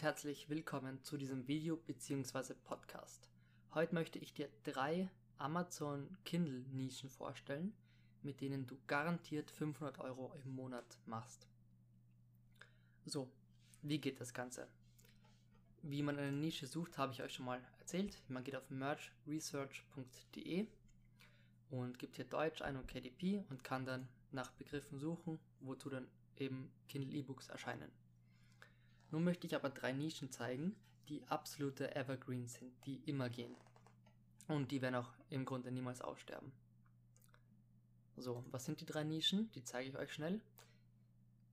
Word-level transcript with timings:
und 0.00 0.04
herzlich 0.06 0.48
willkommen 0.48 1.04
zu 1.04 1.18
diesem 1.18 1.46
Video 1.46 1.76
bzw. 1.76 2.54
Podcast. 2.64 3.28
Heute 3.74 3.94
möchte 3.94 4.18
ich 4.18 4.32
dir 4.32 4.48
drei 4.64 5.10
Amazon 5.36 6.16
Kindle 6.24 6.64
Nischen 6.72 7.10
vorstellen, 7.10 7.74
mit 8.22 8.40
denen 8.40 8.66
du 8.66 8.78
garantiert 8.86 9.50
500 9.50 9.98
Euro 9.98 10.32
im 10.42 10.54
Monat 10.54 10.98
machst. 11.04 11.46
So, 13.04 13.30
wie 13.82 13.98
geht 13.98 14.22
das 14.22 14.32
Ganze? 14.32 14.68
Wie 15.82 16.02
man 16.02 16.18
eine 16.18 16.32
Nische 16.32 16.66
sucht, 16.66 16.96
habe 16.96 17.12
ich 17.12 17.20
euch 17.22 17.34
schon 17.34 17.44
mal 17.44 17.60
erzählt. 17.80 18.16
Man 18.28 18.42
geht 18.42 18.56
auf 18.56 18.70
merchresearch.de 18.70 20.66
und 21.68 21.98
gibt 21.98 22.16
hier 22.16 22.24
Deutsch 22.24 22.62
ein 22.62 22.78
und 22.78 22.88
KDP 22.88 23.44
und 23.50 23.64
kann 23.64 23.84
dann 23.84 24.08
nach 24.32 24.50
Begriffen 24.52 24.98
suchen, 24.98 25.38
wozu 25.60 25.90
dann 25.90 26.08
eben 26.38 26.72
Kindle 26.88 27.14
E-Books 27.18 27.48
erscheinen. 27.48 27.92
Nun 29.10 29.24
möchte 29.24 29.46
ich 29.46 29.54
aber 29.54 29.70
drei 29.70 29.92
Nischen 29.92 30.30
zeigen, 30.30 30.76
die 31.08 31.22
absolute 31.28 31.94
Evergreens 31.96 32.54
sind, 32.54 32.72
die 32.86 33.00
immer 33.06 33.28
gehen. 33.28 33.54
Und 34.48 34.70
die 34.70 34.82
werden 34.82 34.94
auch 34.94 35.12
im 35.28 35.44
Grunde 35.44 35.72
niemals 35.72 36.00
aussterben. 36.00 36.52
So, 38.16 38.44
was 38.50 38.64
sind 38.64 38.80
die 38.80 38.86
drei 38.86 39.04
Nischen? 39.04 39.50
Die 39.52 39.64
zeige 39.64 39.90
ich 39.90 39.96
euch 39.96 40.12
schnell. 40.12 40.40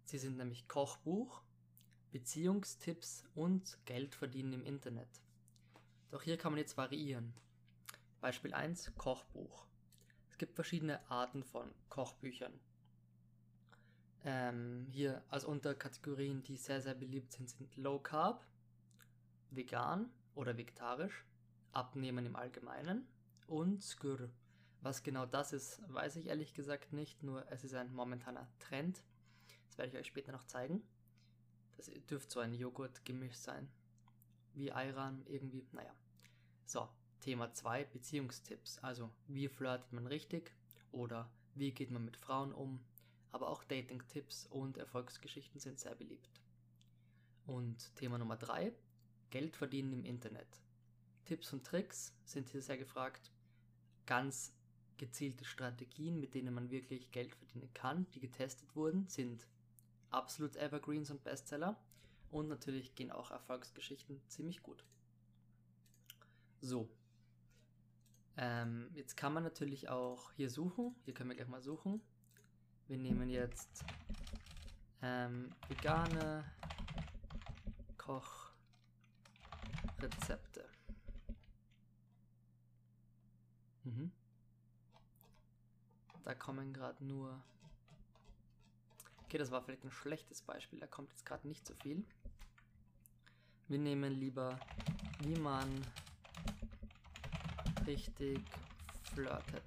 Sie 0.04 0.18
sind 0.18 0.38
nämlich 0.38 0.68
Kochbuch, 0.68 1.42
Beziehungstipps 2.12 3.26
und 3.36 3.78
Geld 3.86 4.16
verdienen 4.16 4.54
im 4.54 4.66
Internet. 4.66 5.10
Doch 6.12 6.22
hier 6.22 6.38
kann 6.38 6.54
man 6.54 6.60
jetzt 6.60 6.78
variieren. 6.78 7.34
Beispiel 8.22 8.54
1 8.54 8.94
Kochbuch. 8.96 9.66
Es 10.30 10.38
gibt 10.38 10.56
verschiedene 10.56 11.00
Arten 11.10 11.44
von 11.44 11.70
Kochbüchern. 11.90 12.60
Ähm, 14.26 14.88
hier 14.90 15.24
als 15.30 15.46
Unterkategorien, 15.46 16.44
die 16.44 16.58
sehr, 16.58 16.82
sehr 16.82 16.96
beliebt 16.96 17.32
sind, 17.32 17.50
sind 17.50 17.76
Low 17.78 18.00
Carb, 18.00 18.46
Vegan 19.52 20.10
oder 20.36 20.58
vegetarisch, 20.58 21.26
Abnehmen 21.72 22.26
im 22.26 22.36
Allgemeinen 22.36 23.08
und 23.48 23.82
Skyr. 23.84 24.30
Was 24.82 25.04
genau 25.04 25.26
das 25.26 25.54
ist, 25.54 25.82
weiß 25.92 26.18
ich 26.18 26.28
ehrlich 26.28 26.54
gesagt 26.54 26.94
nicht, 26.94 27.24
nur 27.24 27.50
es 27.52 27.64
ist 27.64 27.74
ein 27.74 27.94
momentaner 27.94 28.48
Trend. 28.60 29.02
Das 29.68 29.78
werde 29.78 29.92
ich 29.92 29.98
euch 29.98 30.08
später 30.08 30.32
noch 30.32 30.46
zeigen. 30.46 30.84
Das 31.78 31.92
dürfte 32.10 32.34
so 32.34 32.40
ein 32.40 32.54
Joghurt-Gemisch 32.54 33.36
sein. 33.36 33.70
Wie 34.54 34.72
Ayran 34.72 35.24
irgendwie, 35.28 35.66
naja. 35.72 35.94
So, 36.66 36.90
Thema 37.22 37.54
2, 37.54 37.86
Beziehungstipps. 37.86 38.80
Also, 38.80 39.12
wie 39.28 39.48
flirtet 39.48 39.94
man 39.94 40.08
richtig 40.08 40.54
oder 40.92 41.30
wie 41.56 41.72
geht 41.72 41.92
man 41.92 42.06
mit 42.06 42.18
Frauen 42.18 42.52
um, 42.52 42.80
aber 43.32 43.50
auch 43.50 43.64
Dating-Tipps 43.64 44.48
und 44.48 44.78
Erfolgsgeschichten 44.78 45.60
sind 45.60 45.80
sehr 45.80 45.96
beliebt. 45.96 46.42
Und 47.46 47.96
Thema 47.96 48.18
Nummer 48.18 48.38
3, 48.38 48.74
Geld 49.30 49.56
verdienen 49.56 49.94
im 49.94 50.06
Internet. 50.06 50.48
Tipps 51.26 51.52
und 51.54 51.66
Tricks 51.66 52.14
sind 52.26 52.50
hier 52.50 52.62
sehr 52.62 52.78
gefragt. 52.78 53.32
Ganz 54.06 54.54
gezielte 54.98 55.46
Strategien, 55.46 56.20
mit 56.20 56.34
denen 56.34 56.54
man 56.54 56.72
wirklich 56.72 57.12
Geld 57.12 57.36
verdienen 57.36 57.70
kann, 57.74 58.08
die 58.14 58.20
getestet 58.20 58.76
wurden, 58.76 59.08
sind 59.08 59.48
absolut 60.10 60.56
Evergreens 60.56 61.12
und 61.12 61.24
Bestseller. 61.24 61.78
Und 62.32 62.50
natürlich 62.50 62.96
gehen 62.96 63.12
auch 63.12 63.32
Erfolgsgeschichten 63.32 64.22
ziemlich 64.28 64.62
gut. 64.62 64.84
So. 66.62 66.90
Ähm, 68.36 68.90
jetzt 68.94 69.16
kann 69.16 69.34
man 69.34 69.44
natürlich 69.44 69.90
auch 69.90 70.32
hier 70.34 70.50
suchen. 70.50 70.96
Hier 71.06 71.14
können 71.14 71.30
wir 71.30 71.36
gleich 71.36 71.48
mal 71.48 71.62
suchen. 71.62 72.02
Wir 72.88 72.98
nehmen 72.98 73.30
jetzt 73.30 73.84
ähm, 75.02 75.50
vegane 75.68 76.46
Kochrezepte. 79.98 80.70
Mhm. 83.84 84.12
Da 86.24 86.34
kommen 86.34 86.74
gerade 86.74 87.04
nur. 87.04 87.42
Okay, 89.24 89.38
das 89.38 89.52
war 89.52 89.62
vielleicht 89.62 89.84
ein 89.84 89.92
schlechtes 89.92 90.42
Beispiel. 90.42 90.80
Da 90.80 90.88
kommt 90.88 91.10
jetzt 91.10 91.26
gerade 91.26 91.46
nicht 91.46 91.68
so 91.68 91.74
viel. 91.76 92.06
Wir 93.68 93.80
nehmen 93.80 94.14
lieber, 94.14 94.58
wie 95.20 95.38
man 95.40 95.86
richtig 97.86 98.40
flirtet. 99.04 99.64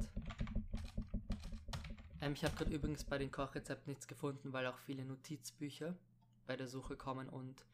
Ähm, 2.21 2.33
ich 2.35 2.45
habe 2.45 2.55
gerade 2.57 2.75
übrigens 2.75 3.05
bei 3.05 3.19
den 3.19 3.31
Kochrezepten 3.31 3.91
nichts 3.91 4.07
gefunden, 4.07 4.53
weil 4.53 4.67
auch 4.67 4.79
viele 4.79 5.05
Notizbücher 5.05 5.97
bei 6.47 6.57
der 6.57 6.69
Suche 6.69 6.97
kommen 6.97 7.29
und 7.29 7.65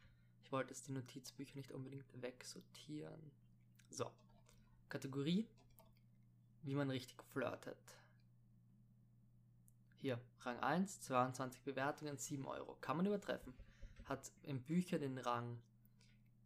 ich 0.42 0.52
wollte 0.52 0.70
jetzt 0.70 0.86
die 0.86 0.92
Notizbücher 0.92 1.56
nicht 1.56 1.72
unbedingt 1.72 2.06
wegsortieren. 2.22 3.32
So, 3.90 4.10
Kategorie, 4.88 5.48
wie 6.62 6.74
man 6.74 6.90
richtig 6.90 7.20
flirtet. 7.32 7.78
Hier, 10.00 10.20
Rang 10.40 10.60
1, 10.60 11.00
22 11.00 11.62
Bewertungen, 11.62 12.16
7 12.16 12.46
Euro. 12.46 12.76
Kann 12.80 12.96
man 12.96 13.06
übertreffen. 13.06 13.54
Hat 14.04 14.30
im 14.44 14.62
Bücher 14.62 14.98
den 15.00 15.18
Rang 15.18 15.60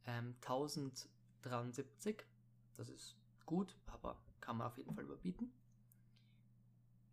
ähm, 0.06 0.34
1073. 0.40 2.24
Das 2.78 2.88
ist 2.88 3.16
gut, 3.44 3.76
aber 3.86 4.16
kann 4.40 4.56
man 4.56 4.68
auf 4.68 4.78
jeden 4.78 4.94
Fall 4.94 5.04
überbieten. 5.04 5.52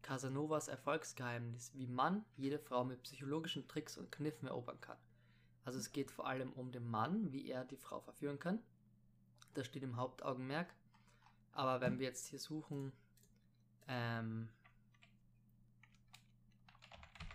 Casanovas 0.08 0.70
Erfolgsgeheimnis, 0.70 1.74
wie 1.74 1.86
Mann 1.86 2.24
jede 2.38 2.60
Frau 2.60 2.86
mit 2.86 3.04
psychologischen 3.04 3.68
Tricks 3.68 3.98
und 3.98 4.10
Kniffen 4.10 4.48
erobern 4.48 4.80
kann. 4.80 4.96
Also 5.66 5.80
es 5.80 5.92
geht 5.92 6.12
vor 6.12 6.26
allem 6.28 6.54
um 6.54 6.72
den 6.72 6.90
Mann, 6.90 7.34
wie 7.34 7.50
er 7.50 7.66
die 7.66 7.76
Frau 7.76 8.00
verführen 8.00 8.40
kann. 8.40 8.60
Das 9.54 9.68
steht 9.68 9.84
im 9.84 9.98
Hauptaugenmerk. 9.98 10.74
Aber 11.52 11.82
wenn 11.82 12.00
wir 12.00 12.06
jetzt 12.06 12.28
hier 12.28 12.40
suchen, 12.40 12.94
ähm, 13.90 14.48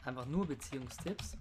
einfach 0.03 0.25
nur 0.25 0.47
Beziehungstipps, 0.47 1.37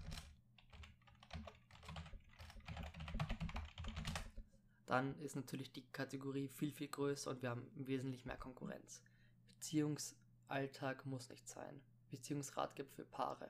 dann 4.85 5.17
ist 5.21 5.37
natürlich 5.37 5.71
die 5.71 5.85
Kategorie 5.93 6.49
viel, 6.49 6.73
viel 6.73 6.89
größer 6.89 7.31
und 7.31 7.41
wir 7.41 7.51
haben 7.51 7.71
wesentlich 7.75 8.25
mehr 8.25 8.35
Konkurrenz. 8.35 9.01
Beziehungs 9.47 10.17
Alltag 10.51 11.05
muss 11.05 11.29
nicht 11.29 11.47
sein. 11.47 11.81
Beziehungsratgeber 12.09 12.89
für 12.89 13.05
Paare. 13.05 13.49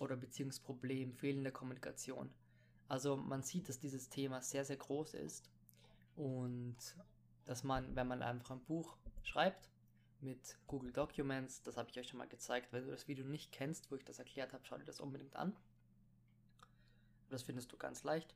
Oder 0.00 0.16
Beziehungsproblem, 0.16 1.12
fehlende 1.14 1.52
Kommunikation. 1.52 2.32
Also 2.88 3.16
man 3.16 3.42
sieht, 3.42 3.68
dass 3.68 3.78
dieses 3.78 4.08
Thema 4.08 4.40
sehr, 4.40 4.64
sehr 4.64 4.76
groß 4.76 5.14
ist 5.14 5.50
und 6.16 6.76
dass 7.44 7.64
man, 7.64 7.94
wenn 7.96 8.06
man 8.06 8.22
einfach 8.22 8.52
ein 8.52 8.64
Buch 8.64 8.96
schreibt 9.22 9.68
mit 10.20 10.58
Google 10.66 10.92
Documents, 10.92 11.62
das 11.62 11.76
habe 11.76 11.90
ich 11.90 11.98
euch 11.98 12.08
schon 12.08 12.18
mal 12.18 12.28
gezeigt, 12.28 12.72
wenn 12.72 12.84
du 12.84 12.90
das 12.90 13.08
Video 13.08 13.24
nicht 13.24 13.52
kennst, 13.52 13.90
wo 13.90 13.96
ich 13.96 14.04
das 14.04 14.18
erklärt 14.18 14.52
habe, 14.52 14.64
schau 14.64 14.78
dir 14.78 14.84
das 14.84 15.00
unbedingt 15.00 15.36
an. 15.36 15.54
Das 17.28 17.42
findest 17.42 17.70
du 17.72 17.76
ganz 17.76 18.04
leicht. 18.04 18.34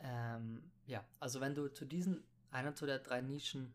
Ähm, 0.00 0.70
ja, 0.86 1.04
also 1.20 1.40
wenn 1.40 1.54
du 1.54 1.68
zu 1.72 1.84
diesen, 1.84 2.24
einer 2.50 2.74
zu 2.74 2.86
der 2.86 2.98
drei 2.98 3.20
Nischen 3.20 3.72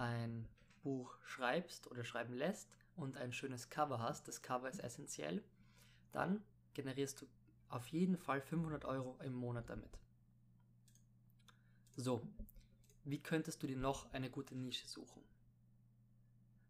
ein 0.00 0.48
Buch 0.82 1.14
schreibst 1.24 1.90
oder 1.90 2.04
schreiben 2.04 2.32
lässt 2.32 2.74
und 2.96 3.16
ein 3.18 3.32
schönes 3.32 3.68
Cover 3.68 4.00
hast, 4.00 4.26
das 4.28 4.40
Cover 4.40 4.68
ist 4.68 4.82
essentiell, 4.82 5.44
dann 6.12 6.42
generierst 6.74 7.20
du 7.20 7.26
auf 7.68 7.86
jeden 7.88 8.16
Fall 8.16 8.40
500 8.40 8.84
Euro 8.86 9.18
im 9.22 9.34
Monat 9.34 9.68
damit. 9.68 9.98
So, 11.96 12.22
wie 13.04 13.22
könntest 13.22 13.62
du 13.62 13.66
dir 13.66 13.76
noch 13.76 14.10
eine 14.12 14.30
gute 14.30 14.56
Nische 14.56 14.88
suchen? 14.88 15.22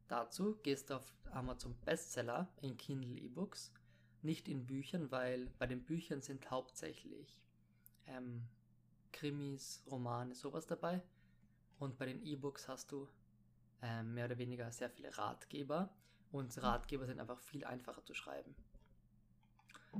Dazu 0.08 0.56
gehst 0.62 0.90
du 0.90 0.96
auf 0.96 1.14
Amazon 1.30 1.76
Bestseller 1.84 2.48
in 2.60 2.76
Kindle 2.76 3.16
E-Books, 3.16 3.72
nicht 4.22 4.48
in 4.48 4.66
Büchern, 4.66 5.12
weil 5.12 5.46
bei 5.58 5.66
den 5.66 5.84
Büchern 5.84 6.20
sind 6.20 6.50
hauptsächlich 6.50 7.38
ähm, 8.06 8.42
Krimis, 9.12 9.84
Romane, 9.86 10.34
sowas 10.34 10.66
dabei. 10.66 11.00
Und 11.78 11.96
bei 11.96 12.06
den 12.06 12.22
E-Books 12.22 12.68
hast 12.68 12.92
du 12.92 13.08
ähm, 13.82 14.14
mehr 14.14 14.26
oder 14.26 14.38
weniger 14.38 14.70
sehr 14.72 14.90
viele 14.90 15.16
Ratgeber 15.16 15.90
und 16.32 16.62
Ratgeber 16.62 17.06
sind 17.06 17.20
einfach 17.20 17.40
viel 17.40 17.64
einfacher 17.64 18.04
zu 18.04 18.14
schreiben. 18.14 18.54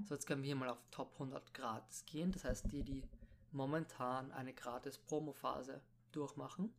So, 0.04 0.14
jetzt 0.14 0.26
können 0.26 0.42
wir 0.42 0.46
hier 0.46 0.56
mal 0.56 0.68
auf 0.68 0.82
Top 0.90 1.12
100 1.14 1.52
gratis 1.52 2.04
gehen, 2.06 2.30
das 2.30 2.44
heißt 2.44 2.70
die, 2.70 2.84
die 2.84 3.02
momentan 3.50 4.30
eine 4.32 4.54
gratis 4.54 4.98
Promo-Phase 4.98 5.80
durchmachen. 6.12 6.72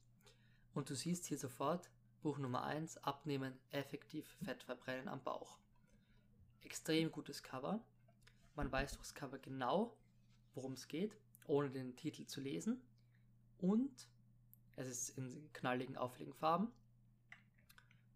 Und 0.74 0.90
du 0.90 0.96
siehst 0.96 1.26
hier 1.26 1.38
sofort 1.38 1.90
Buch 2.22 2.38
Nummer 2.38 2.64
1, 2.64 3.00
Abnehmen, 3.00 3.58
effektiv 3.72 4.26
Fett 4.46 4.64
verbrennen 4.64 5.10
am 5.10 5.22
Bauch. 5.24 5.58
Extrem 6.62 7.12
gutes 7.12 7.44
Cover. 7.44 7.84
Man 8.56 8.72
weiß 8.72 8.94
durchs 8.94 9.14
Cover 9.14 9.40
genau, 9.40 9.98
worum 10.54 10.74
es 10.74 10.88
geht, 10.88 11.18
ohne 11.48 11.70
den 11.70 11.96
Titel 11.98 12.26
zu 12.26 12.40
lesen. 12.40 12.82
Und 13.58 14.08
es 14.76 14.88
ist 14.88 15.18
in 15.18 15.52
knalligen, 15.52 15.98
auffälligen 15.98 16.34
Farben. 16.34 16.72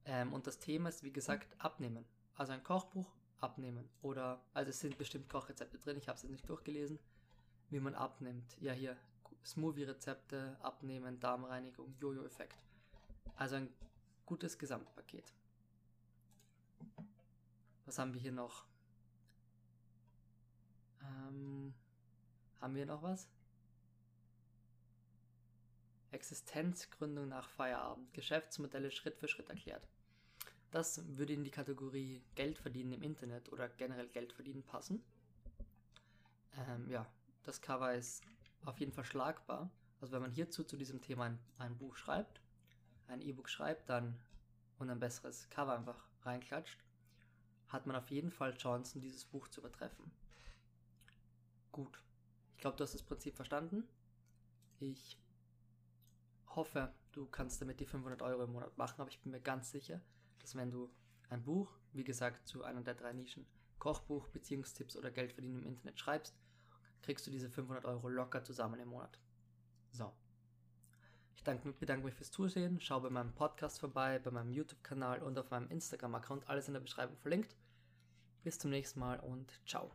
Ähm, 0.06 0.34
und 0.34 0.48
das 0.48 0.60
Thema 0.60 0.90
ist, 0.90 1.04
wie 1.04 1.12
gesagt, 1.12 1.56
Abnehmen. 1.60 2.06
Also 2.36 2.54
ein 2.54 2.63
Kochbuch, 2.63 3.12
abnehmen. 3.40 3.90
Oder, 4.02 4.42
also 4.54 4.69
es 4.69 4.80
sind 4.80 4.98
bestimmt 4.98 5.30
Kochrezepte 5.30 5.78
drin, 5.78 5.98
ich 5.98 6.07
habe 6.07 6.18
es 6.18 6.24
jetzt 6.24 6.31
nicht 6.31 6.50
durchgelesen, 6.50 7.00
wie 7.69 7.80
man 7.80 7.96
abnimmt. 7.96 8.57
Ja, 8.60 8.74
hier 8.74 8.98
Smoothie-Rezepte, 9.46 10.57
Abnehmen, 10.62 11.19
Darmreinigung, 11.19 11.96
Jojo-Effekt. 12.00 12.66
Also 13.36 13.56
ein 13.56 13.69
gutes 14.25 14.57
Gesamtpaket. 14.57 15.34
Was 17.86 18.00
haben 18.00 18.13
wir 18.13 18.22
hier 18.22 18.31
noch? 18.31 18.66
Ähm, 21.01 21.74
haben 22.60 22.75
wir 22.75 22.86
noch 22.86 23.04
was? 23.04 23.30
Existenzgründung 26.12 27.28
nach 27.28 27.50
Feierabend. 27.50 28.12
Geschäftsmodelle 28.13 28.90
Schritt 28.90 29.18
für 29.18 29.28
Schritt 29.28 29.50
erklärt. 29.50 29.88
Das 30.71 31.01
würde 31.17 31.33
in 31.33 31.44
die 31.44 31.51
Kategorie 31.51 32.21
Geld 32.35 32.57
verdienen 32.57 32.94
im 32.94 33.01
Internet 33.01 33.51
oder 33.51 33.69
generell 33.69 34.07
Geld 34.09 34.33
verdienen 34.33 34.63
passen. 34.63 35.03
Ähm, 36.57 36.89
ja, 36.89 37.06
das 37.44 37.62
Cover 37.62 37.94
ist 37.94 38.23
auf 38.65 38.79
jeden 38.79 38.91
Fall 38.91 39.06
schlagbar. 39.06 39.69
Also 40.01 40.13
wenn 40.13 40.21
man 40.21 40.31
hierzu 40.31 40.63
zu 40.63 40.77
diesem 40.77 41.01
Thema 41.01 41.25
ein, 41.25 41.39
ein 41.57 41.77
Buch 41.77 41.95
schreibt, 41.95 42.41
ein 43.07 43.21
E-Book 43.21 43.50
schreibt, 43.50 43.89
dann 43.89 44.19
und 44.77 44.89
ein 44.89 45.00
besseres 45.00 45.50
Cover 45.50 45.77
einfach 45.77 46.07
reinklatscht, 46.23 46.83
hat 47.69 47.85
man 47.85 47.95
auf 47.95 48.09
jeden 48.09 48.31
Fall 48.31 48.56
Chancen, 48.57 49.01
dieses 49.01 49.25
Buch 49.25 49.47
zu 49.47 49.62
übertreffen. 49.62 50.12
Gut. 51.71 52.01
Ich 52.56 52.62
glaube, 52.62 52.77
du 52.77 52.83
hast 52.83 52.94
das 52.94 53.03
Prinzip 53.03 53.35
verstanden. 53.35 53.88
Ich 54.79 55.17
hoffe, 56.47 56.94
du 57.12 57.25
kannst 57.25 57.62
damit 57.62 57.79
die 57.79 57.85
500 57.85 58.21
Euro 58.21 58.44
im 58.44 58.53
Monat 58.53 58.77
machen, 58.77 59.01
aber 59.01 59.09
ich 59.09 59.19
bin 59.19 59.31
mir 59.31 59.41
ganz 59.41 59.71
sicher, 59.71 60.01
dass 60.40 60.56
wenn 60.56 60.72
du 60.72 60.90
ein 61.30 61.44
Buch, 61.44 61.72
wie 61.94 62.04
gesagt, 62.04 62.48
zu 62.48 62.64
einer 62.64 62.82
der 62.82 62.96
drei 62.96 63.14
Nischen, 63.14 63.46
Kochbuch, 63.80 64.28
Beziehungstipps 64.30 64.96
oder 64.98 65.12
Geld 65.12 65.34
verdienen 65.34 65.62
im 65.62 65.68
Internet 65.68 66.00
schreibst, 66.00 66.36
kriegst 67.02 67.26
du 67.28 67.32
diese 67.32 67.50
500 67.50 67.86
Euro 67.86 68.10
locker 68.10 68.44
zusammen 68.44 68.80
im 68.80 68.90
Monat. 68.90 69.20
So. 69.92 70.12
Ich 71.36 71.44
danke, 71.44 71.72
bedanke 71.74 72.06
mich 72.06 72.16
fürs 72.16 72.32
Zusehen. 72.32 72.80
Schau 72.80 73.00
bei 73.02 73.10
meinem 73.10 73.34
Podcast 73.34 73.80
vorbei, 73.80 74.20
bei 74.20 74.32
meinem 74.32 74.52
YouTube-Kanal 74.52 75.22
und 75.22 75.38
auf 75.38 75.52
meinem 75.52 75.70
Instagram-Account. 75.70 76.50
Alles 76.50 76.68
in 76.68 76.74
der 76.74 76.82
Beschreibung 76.82 77.18
verlinkt. 77.18 77.56
Bis 78.44 78.58
zum 78.58 78.72
nächsten 78.72 79.00
Mal 79.00 79.20
und 79.20 79.62
ciao. 79.68 79.92